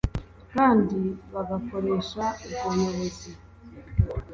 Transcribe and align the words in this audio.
kandi 0.53 0.99
bagakoresha 1.33 2.23
ubwo 2.67 2.69
buyobozi 2.73 3.31